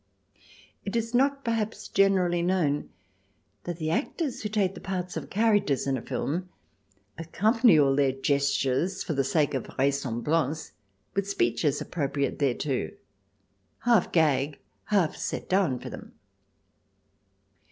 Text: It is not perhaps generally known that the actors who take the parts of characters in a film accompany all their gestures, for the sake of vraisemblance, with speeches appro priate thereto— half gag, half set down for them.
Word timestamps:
It 0.83 0.95
is 0.95 1.13
not 1.13 1.45
perhaps 1.45 1.87
generally 1.87 2.41
known 2.41 2.89
that 3.65 3.77
the 3.77 3.91
actors 3.91 4.41
who 4.41 4.49
take 4.49 4.73
the 4.73 4.81
parts 4.81 5.15
of 5.15 5.29
characters 5.29 5.85
in 5.85 5.95
a 5.95 6.01
film 6.01 6.49
accompany 7.19 7.77
all 7.77 7.95
their 7.95 8.11
gestures, 8.11 9.03
for 9.03 9.13
the 9.13 9.23
sake 9.23 9.53
of 9.53 9.65
vraisemblance, 9.67 10.71
with 11.13 11.29
speeches 11.29 11.83
appro 11.83 12.11
priate 12.11 12.39
thereto— 12.39 12.95
half 13.85 14.11
gag, 14.11 14.57
half 14.85 15.15
set 15.15 15.47
down 15.47 15.77
for 15.77 15.91
them. 15.91 16.13